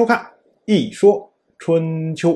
[0.00, 0.18] 收看
[0.64, 2.30] 《一说春秋》，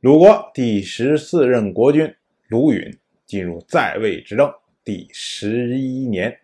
[0.00, 2.14] 鲁国第十四任国君
[2.48, 4.52] 鲁允进入在位执政
[4.84, 6.38] 第十一年，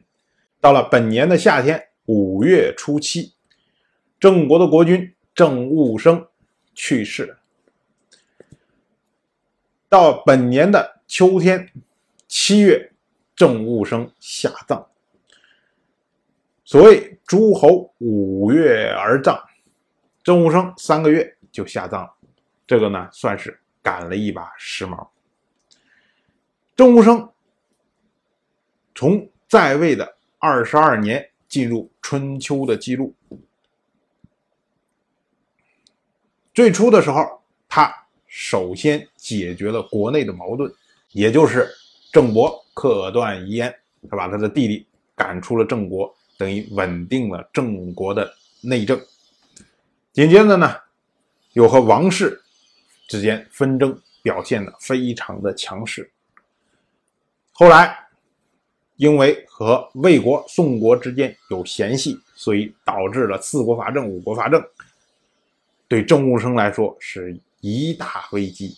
[0.59, 3.35] 到了本年的夏天五月初七，
[4.19, 6.27] 郑国的国君郑务生
[6.75, 7.37] 去世。
[9.87, 11.71] 到本年的秋天
[12.27, 12.91] 七月，
[13.35, 14.89] 郑务生下葬。
[16.65, 19.46] 所谓诸侯五月而葬。
[20.27, 22.13] 郑武生三个月就下葬了，
[22.67, 25.07] 这个呢算是赶了一把时髦。
[26.75, 27.31] 郑武生
[28.93, 33.15] 从在位的二十二年进入春秋的记录。
[36.53, 37.95] 最初的时候，他
[38.27, 40.69] 首先解决了国内的矛盾，
[41.13, 41.73] 也就是
[42.13, 43.73] 郑伯克断遗言，
[44.11, 44.85] 他把他的弟弟
[45.15, 48.29] 赶出了郑国，等于稳定了郑国的
[48.61, 49.01] 内政。
[50.17, 50.75] 紧接着呢，
[51.53, 52.41] 又和王室
[53.07, 56.11] 之间纷争，表现的非常的强势。
[57.53, 57.95] 后来，
[58.97, 64.65] 因为和魏国、宋国之间有嫌隙，所以导致了四国伐郑、五国伐郑，
[65.87, 68.75] 对郑务生来说是一大危机。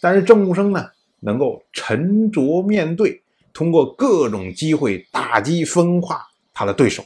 [0.00, 3.20] 但是郑务生呢，能够沉着面对，
[3.52, 7.04] 通过各种机会打击分化他的对手，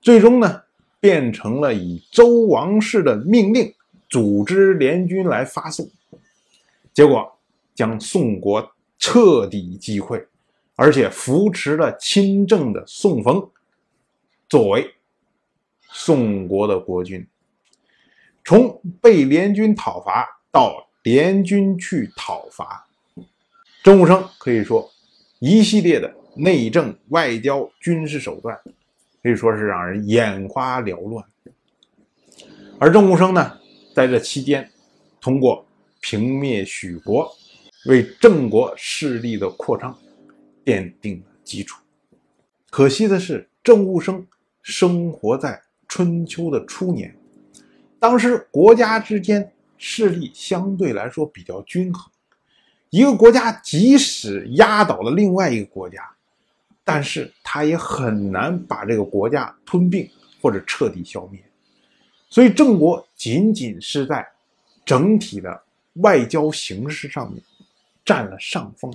[0.00, 0.62] 最终呢。
[1.02, 3.74] 变成了以周王室的命令
[4.08, 5.90] 组织联军来发宋，
[6.92, 7.28] 结果
[7.74, 10.24] 将宋国彻底击溃，
[10.76, 13.50] 而且扶持了亲政的宋冯
[14.48, 14.88] 作为
[15.90, 17.26] 宋国的国君。
[18.44, 22.86] 从被联军讨伐到联军去讨伐，
[23.82, 24.88] 郑武生可以说
[25.40, 28.56] 一系列的内政、外交、军事手段。
[29.22, 31.24] 可以说是让人眼花缭乱，
[32.80, 33.56] 而郑武生呢，
[33.94, 34.68] 在这期间，
[35.20, 35.64] 通过
[36.00, 37.32] 平灭许国，
[37.86, 39.96] 为郑国势力的扩张
[40.64, 41.80] 奠定了基础。
[42.68, 44.26] 可惜的是，郑武生
[44.60, 47.16] 生活在春秋的初年，
[48.00, 52.10] 当时国家之间势力相对来说比较均衡，
[52.90, 56.10] 一个国家即使压倒了另外一个国家。
[56.84, 60.08] 但是他也很难把这个国家吞并
[60.40, 61.40] 或者彻底消灭，
[62.28, 64.26] 所以郑国仅仅是在
[64.84, 65.62] 整体的
[65.94, 67.40] 外交形势上面
[68.04, 68.92] 占了上风。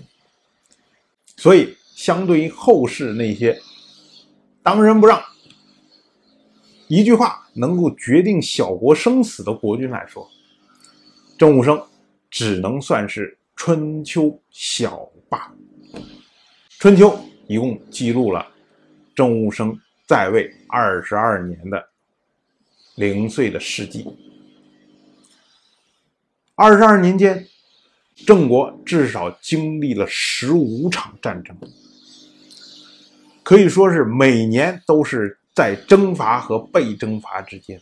[1.37, 3.57] 所以，相对于后世那些
[4.61, 5.23] 当仁不让、
[6.87, 10.29] 一句话能够决定小国生死的国君来说，
[11.37, 11.81] 郑武生
[12.29, 15.53] 只能算是春秋小霸。
[16.79, 17.17] 春秋。
[17.47, 18.45] 一共记录了
[19.15, 21.87] 郑务生在位二十二年的
[22.95, 24.05] 零碎的事迹。
[26.55, 27.47] 二十二年间，
[28.25, 31.55] 郑国至少经历了十五场战争，
[33.43, 37.79] 可以说是每年都是在征伐和被征伐之间。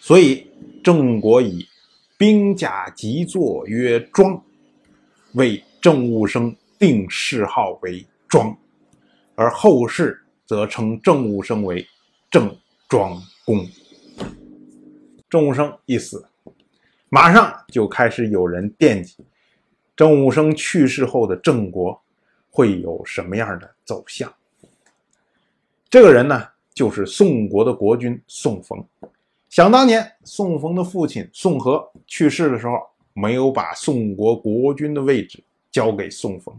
[0.00, 0.46] 所以，
[0.82, 1.66] 郑国以
[2.18, 4.42] 兵甲极作曰庄，
[5.32, 6.54] 为郑务生。
[6.86, 8.54] 定谥号为庄，
[9.36, 11.82] 而后世则称郑武生为
[12.30, 12.54] 郑
[12.90, 13.66] 庄公。
[15.30, 16.28] 郑武生一死，
[17.08, 19.16] 马上就开始有人惦记
[19.96, 21.98] 郑武生去世后的郑国
[22.50, 24.30] 会有什么样的走向。
[25.88, 28.86] 这个人呢，就是宋国的国君宋冯。
[29.48, 32.74] 想当年，宋冯的父亲宋和去世的时候，
[33.14, 35.42] 没有把宋国国君的位置。
[35.74, 36.56] 交给宋冯，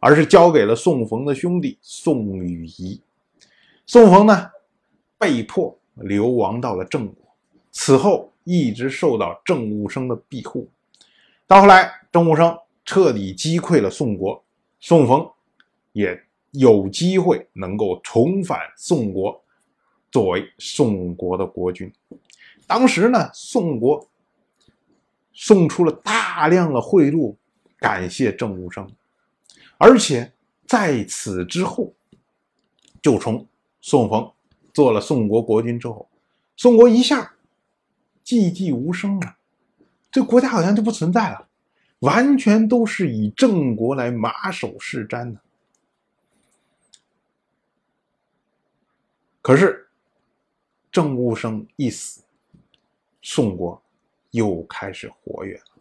[0.00, 2.98] 而是交给了宋冯的兄弟宋禹仪。
[3.84, 4.50] 宋冯呢，
[5.18, 7.14] 被迫流亡到了郑国，
[7.70, 10.66] 此后一直受到郑武生的庇护。
[11.46, 14.42] 到后来，郑武生彻底击溃了宋国，
[14.80, 15.30] 宋冯
[15.92, 16.18] 也
[16.52, 19.44] 有机会能够重返宋国，
[20.10, 21.92] 作为宋国的国君。
[22.66, 24.08] 当时呢，宋国
[25.34, 27.36] 送出了大量的贿赂。
[27.84, 28.90] 感谢郑武生，
[29.76, 30.32] 而且
[30.66, 31.92] 在此之后，
[33.02, 33.46] 就从
[33.82, 34.32] 宋冯
[34.72, 36.08] 做了宋国国君之后，
[36.56, 37.34] 宋国一下
[38.24, 39.36] 寂寂无声了，
[40.10, 41.46] 这国家好像就不存在了，
[41.98, 45.38] 完全都是以郑国来马首是瞻的。
[49.42, 49.86] 可是
[50.90, 52.22] 郑武生一死，
[53.20, 53.82] 宋国
[54.30, 55.73] 又开始活跃了。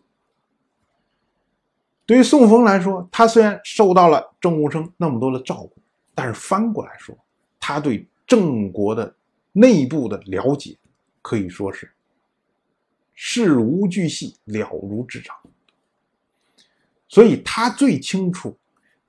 [2.13, 5.74] 对于宋冯来说，他虽然受到了郑武生那么多的照顾，
[6.13, 7.18] 但是翻过来说，
[7.60, 9.12] 他对郑国的
[9.51, 10.77] 内部的了解
[11.24, 11.92] 可以说是
[13.15, 15.36] 事无巨细，了如指掌。
[17.07, 18.56] 所以他最清楚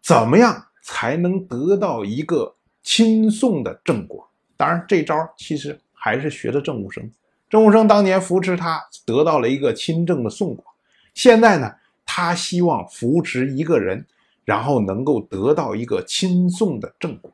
[0.00, 4.26] 怎么样才能得到一个亲宋的郑国。
[4.56, 7.12] 当然，这招其实还是学的郑武生。
[7.50, 10.64] 郑武生当年扶持他，得到了一个亲政的宋国。
[11.12, 11.70] 现在呢，
[12.16, 14.06] 他希望扶持一个人，
[14.44, 17.28] 然后能够得到一个亲宋的正果。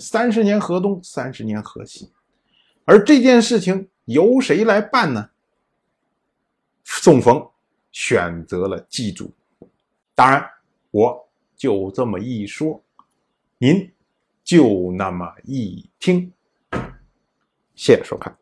[0.00, 2.10] 三十年河东，三十年河西。
[2.84, 5.30] 而这件事情由谁来办呢？
[6.82, 7.48] 宋冯
[7.92, 9.32] 选择了祭祖。
[10.16, 10.50] 当然，
[10.90, 12.82] 我就这么一说，
[13.58, 13.88] 您
[14.42, 16.32] 就那么一听。
[17.76, 18.41] 谢谢收看。